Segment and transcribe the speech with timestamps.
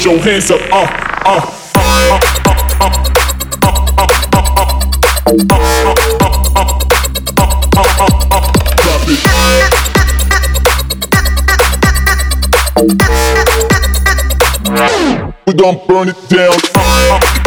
[0.00, 0.86] put your hands up, uh,
[1.26, 1.56] uh.
[15.46, 17.39] We gon' burn it down.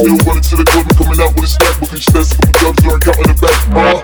[0.00, 1.76] Still run to the club and coming out with a stack.
[1.76, 3.52] With each test, some dubs learn counting the back.
[3.68, 4.00] Huh?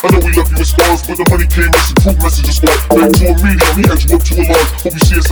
[0.00, 2.48] I know we left you as stars, but the money came as a group message
[2.48, 2.80] is what.
[2.88, 4.72] Back to a medium, he you up to a large.
[4.80, 5.28] Hope you see us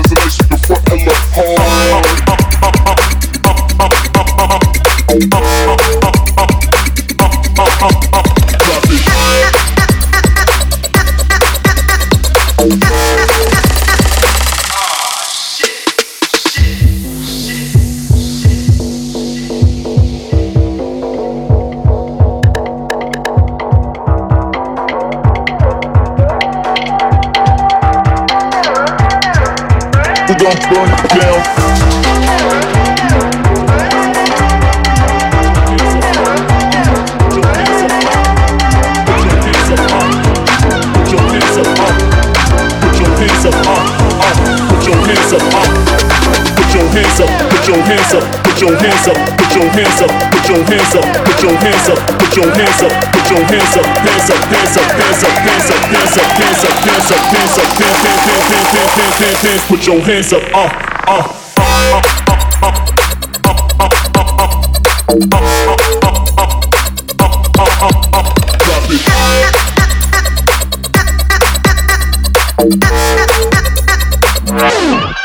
[59.02, 60.68] hands, hands, hands, put your hands up, uh,
[61.08, 61.38] uh.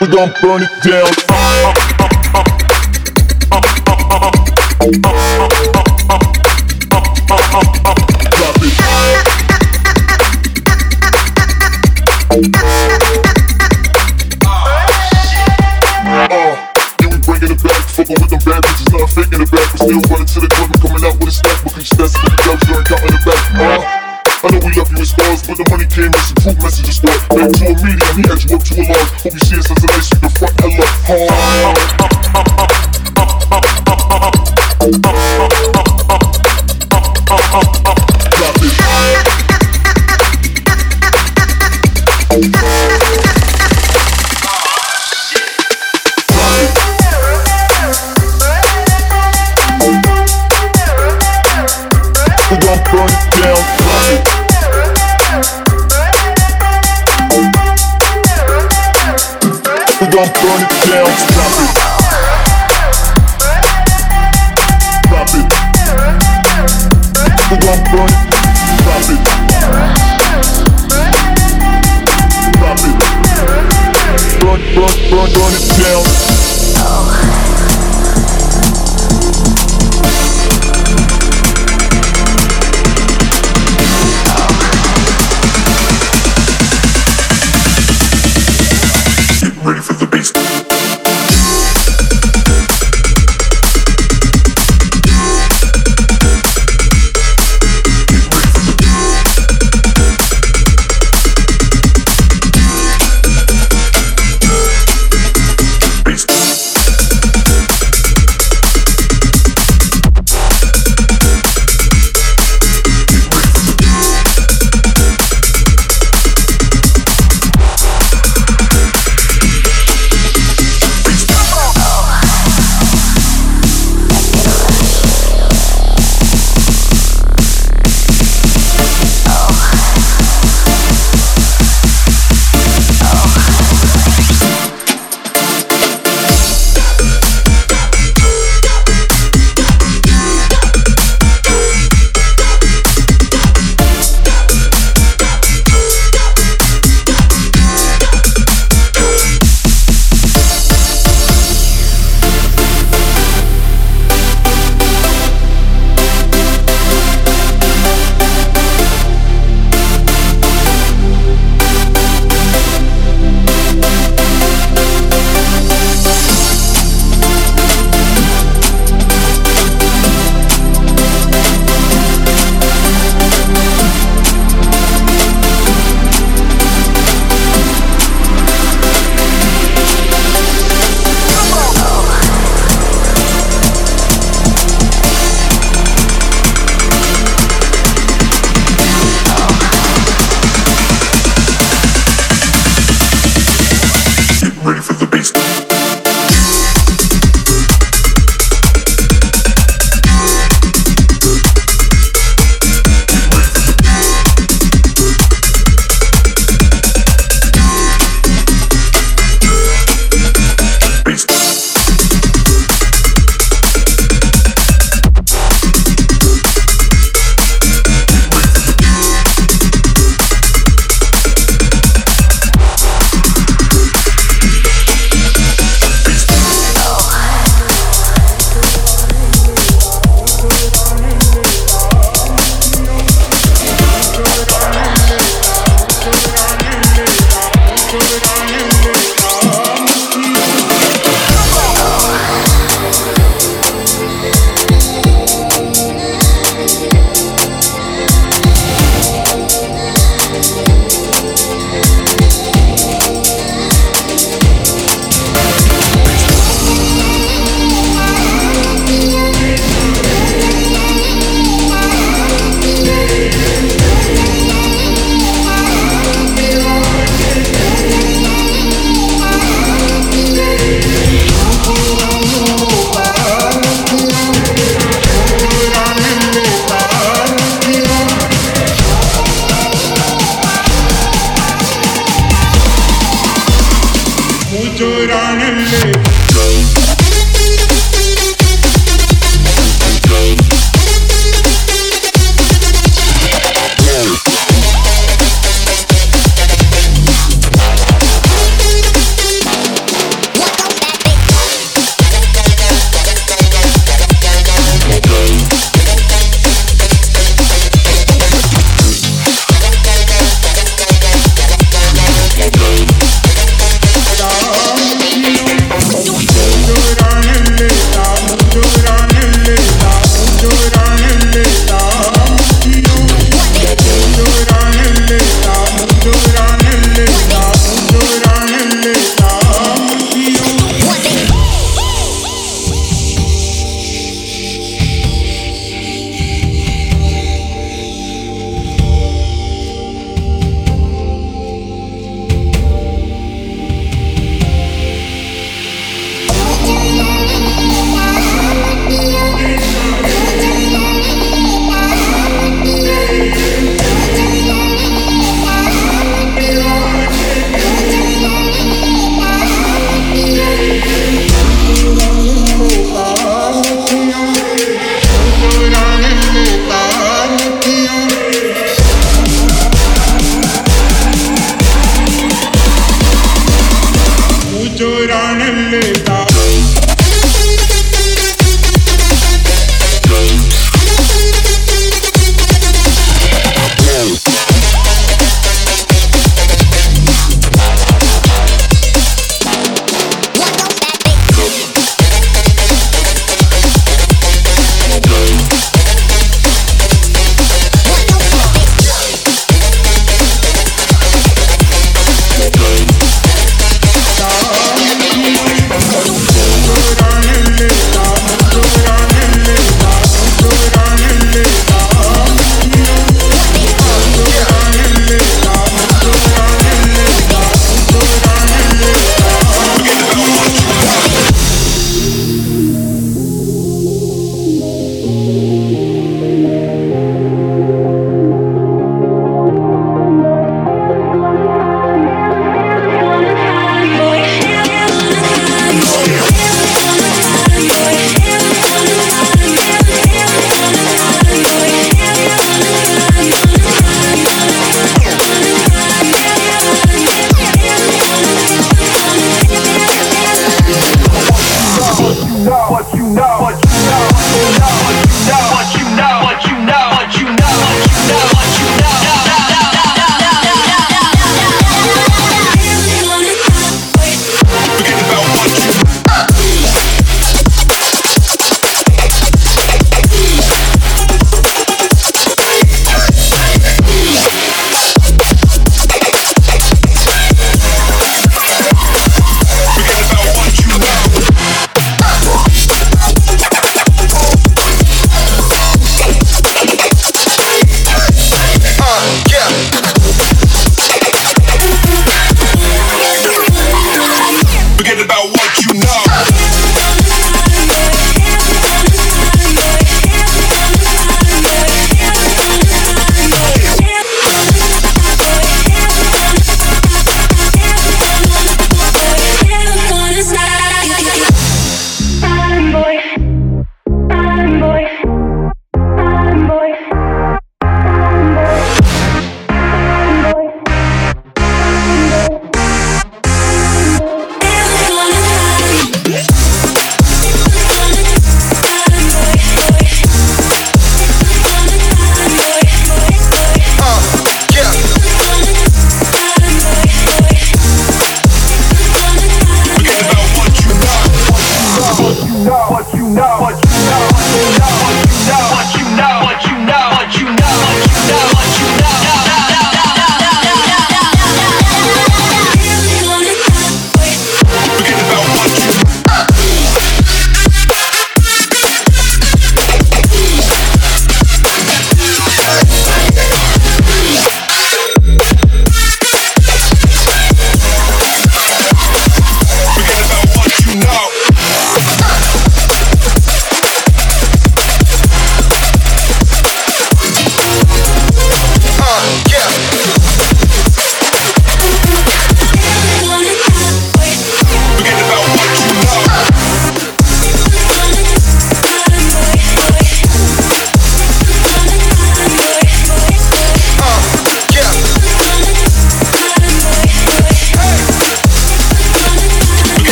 [0.00, 1.33] We gon' burn it down.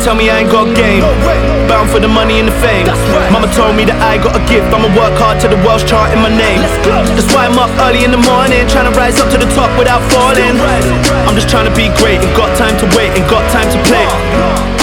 [0.00, 1.02] Tell me I ain't got game.
[1.66, 2.86] Bound for the money and the fame.
[3.34, 4.70] Mama told me that I got a gift.
[4.70, 6.62] I'ma work hard to the world's chart in my name.
[7.14, 9.70] That's why I'm up early in the morning, trying to rise up to the top
[9.76, 10.56] without falling.
[11.26, 13.78] I'm just trying to be great and got time to wait and got time to
[13.86, 14.06] play.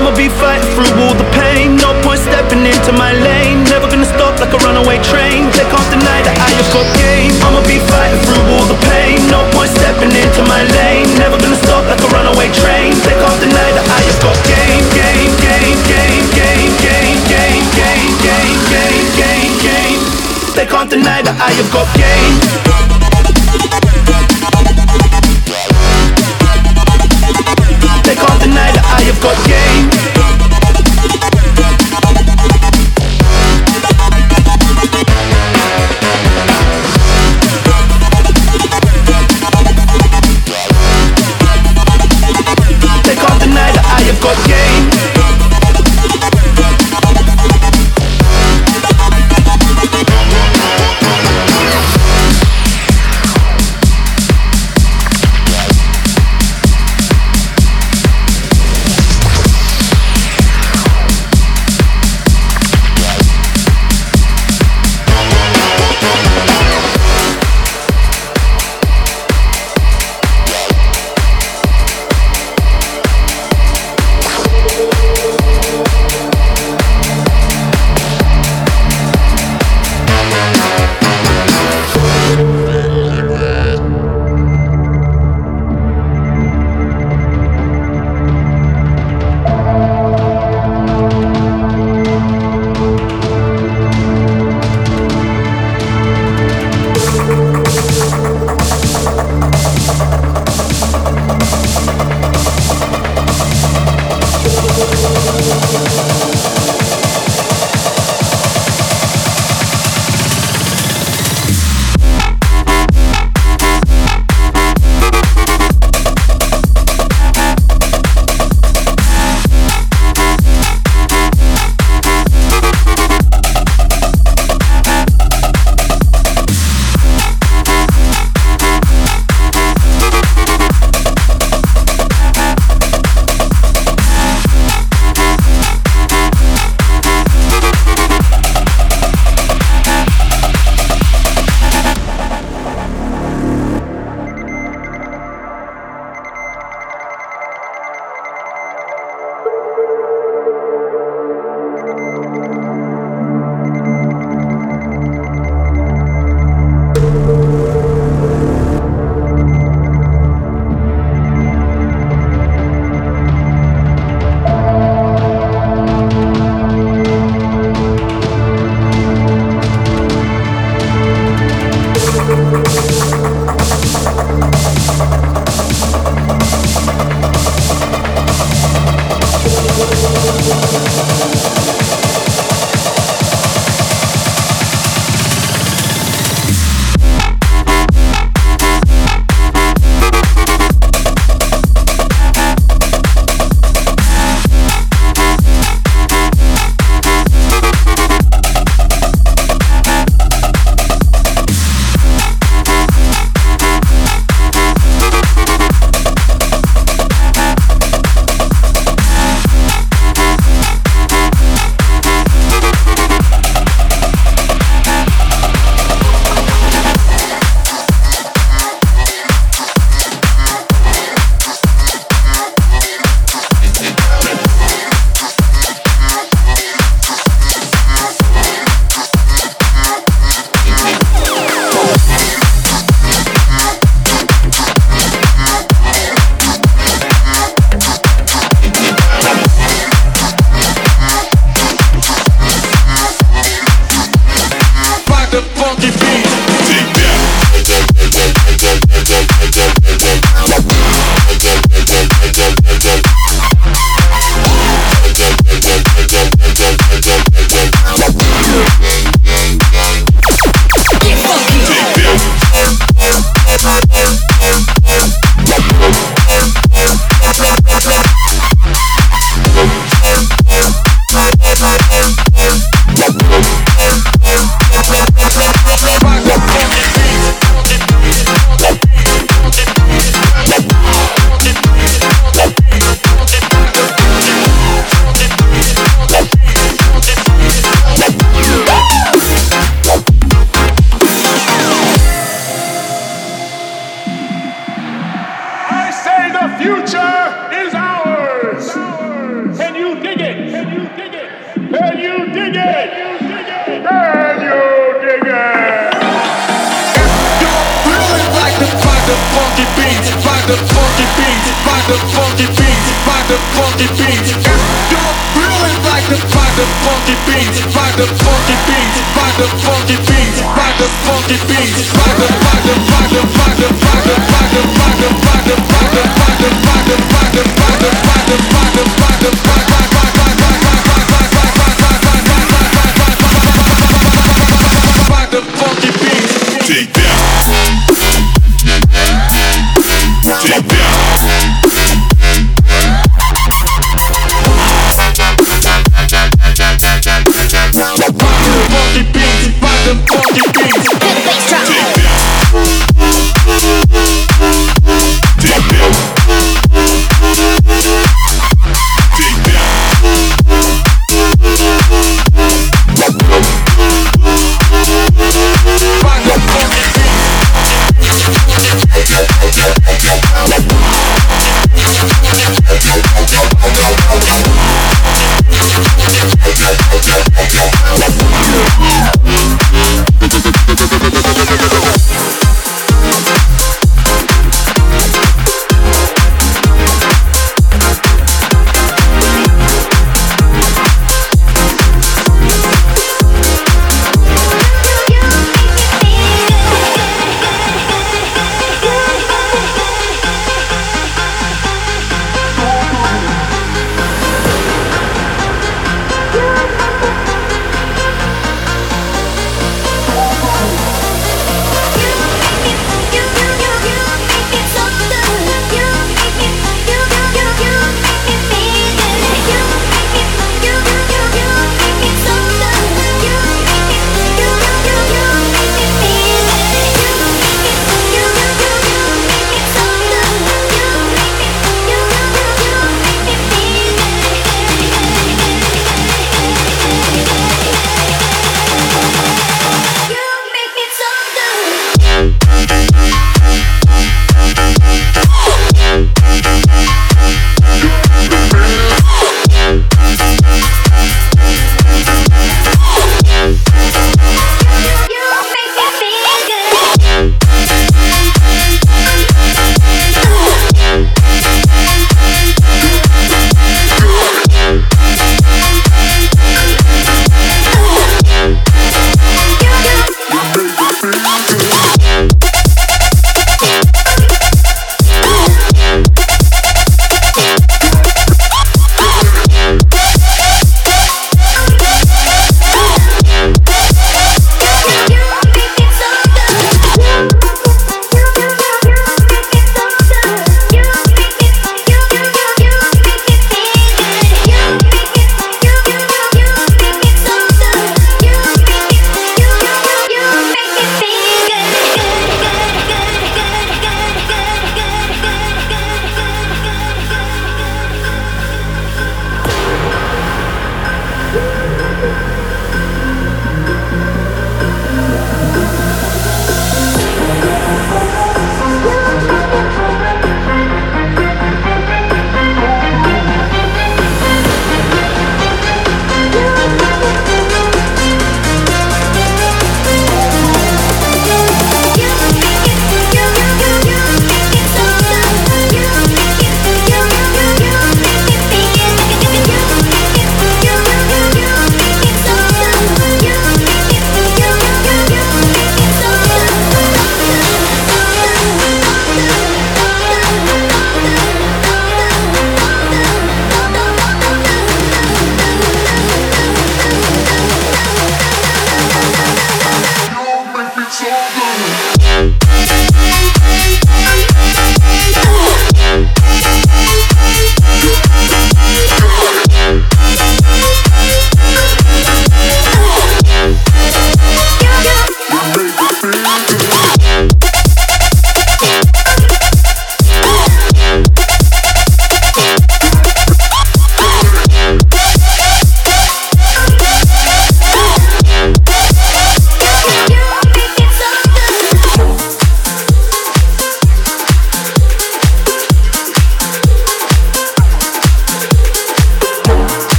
[0.00, 1.76] I'ma be fighting through all the pain.
[1.76, 3.66] No point stepping into my lane.
[3.68, 5.52] Never gonna stop like a runaway train.
[5.52, 7.30] They can't deny that I have got game.
[7.44, 9.20] I'ma be fighting through all the pain.
[9.28, 11.06] No point stepping into my lane.
[11.20, 12.96] Never gonna stop like a runaway train.
[13.04, 14.80] They can't deny that I have got game.
[19.60, 20.00] game.
[20.56, 22.36] They can't deny that I have got game.
[28.08, 29.89] They can't deny that I have got game.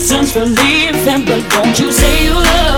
[0.00, 2.69] Reasons for leaving, but don't you say you love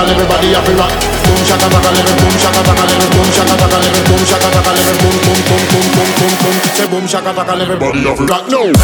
[0.00, 0.92] taka, everybody up rock.
[1.26, 4.70] Boom shaka shaka, level boom shaka shaka, level boom shaka taka, level boom shaka taka,
[4.72, 6.56] level boom boom boom boom boom boom boom.
[6.74, 8.48] Say boom shaka taka, everybody up rock.
[8.48, 8.79] No.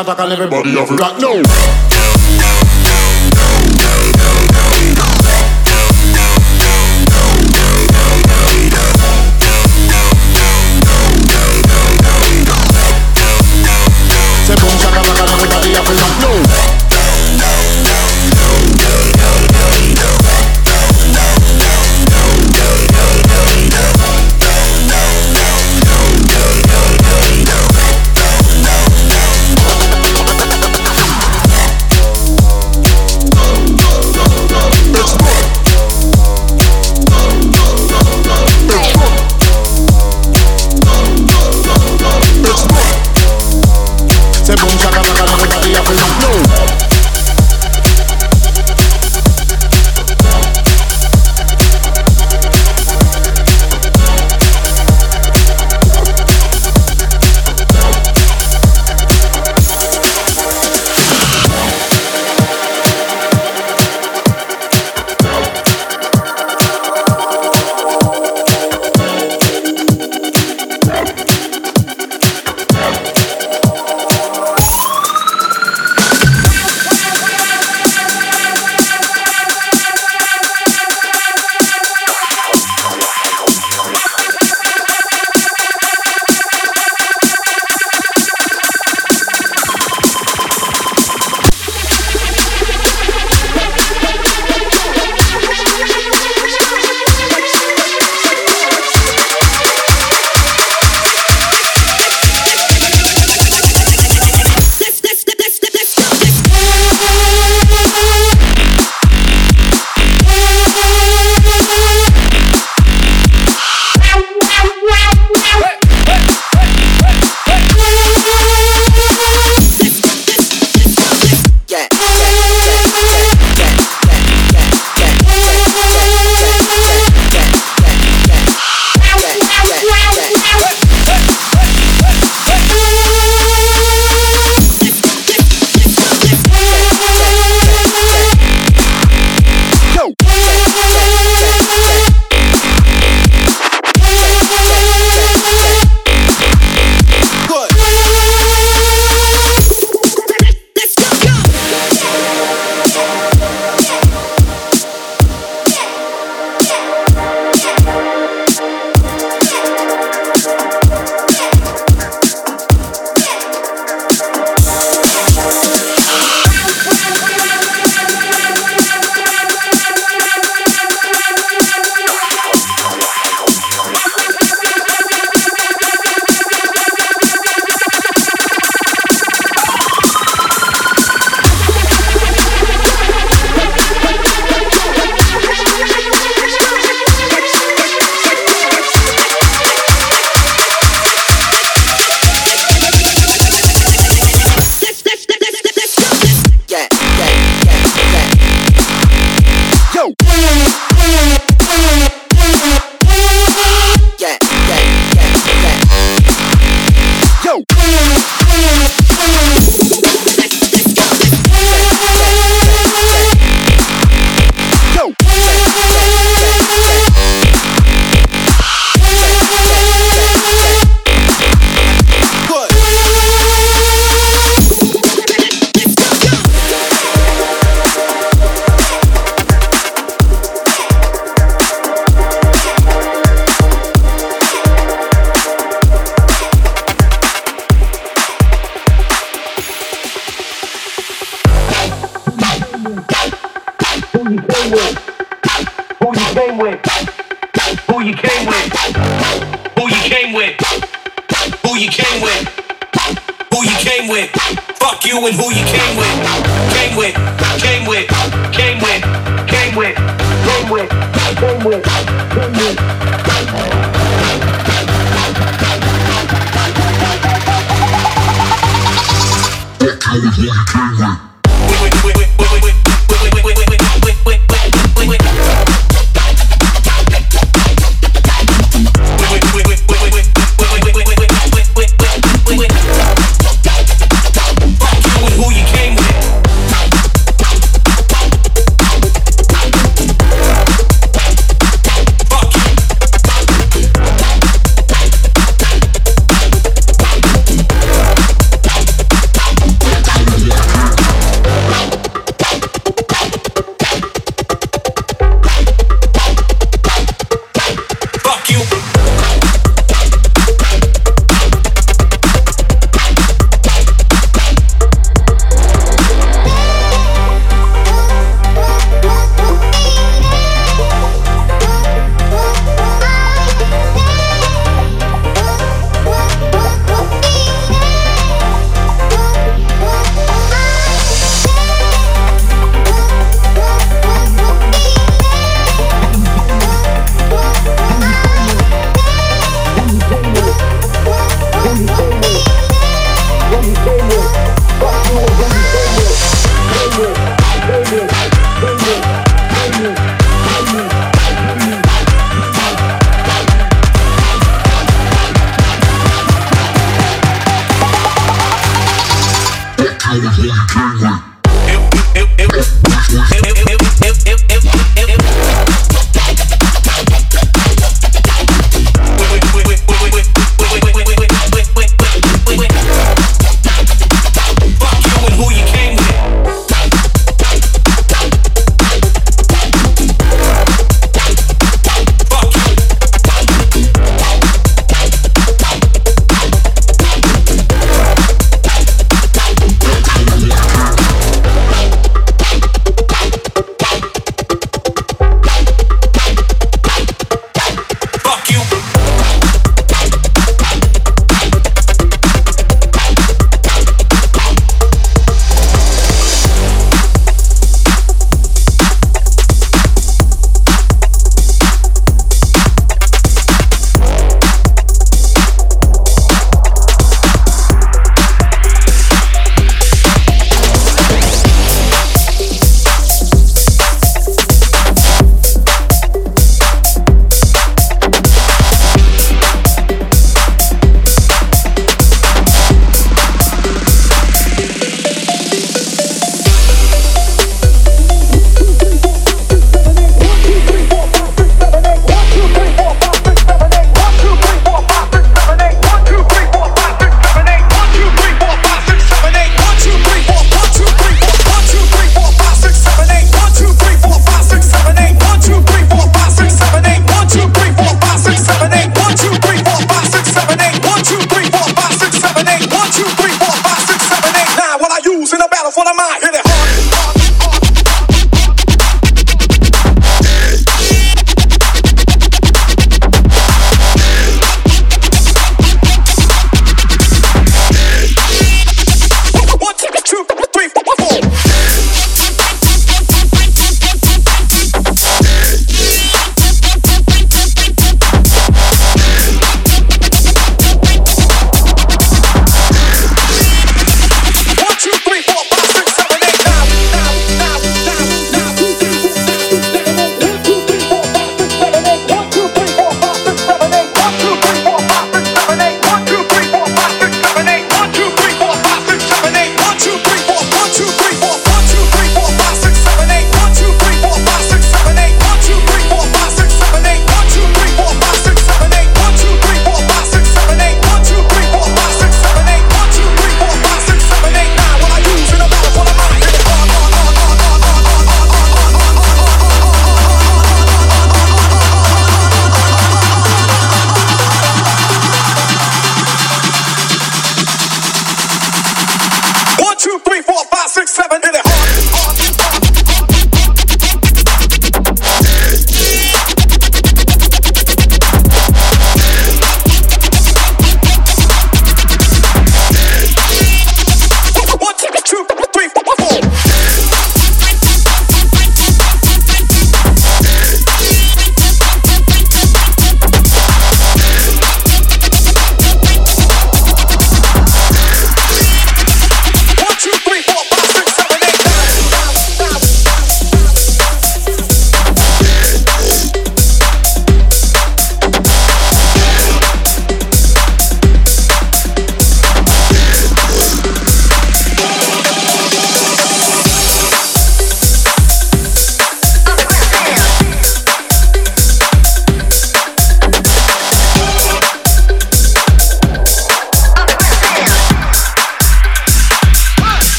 [0.00, 1.89] attack and everybody have rock now.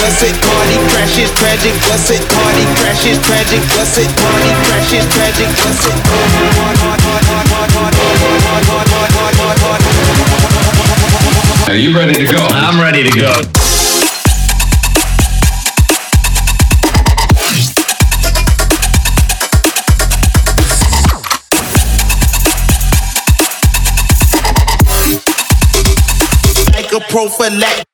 [0.00, 0.34] What's it?
[0.40, 2.22] Party crashes, tragic, what's it?
[2.32, 4.08] Party crashes, tragic, what's it?
[4.16, 6.00] Party crashes, tragic, what's it?
[11.68, 12.46] Are you ready to go?
[12.50, 13.32] I'm ready to go.
[26.72, 27.89] Like a prophylactic.